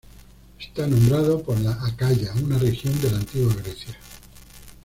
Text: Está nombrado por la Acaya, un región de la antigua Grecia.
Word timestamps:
Está 0.59 0.87
nombrado 0.87 1.43
por 1.43 1.59
la 1.59 1.73
Acaya, 1.85 2.33
un 2.33 2.59
región 2.59 2.99
de 3.03 3.11
la 3.11 3.17
antigua 3.17 3.53
Grecia. 3.53 3.95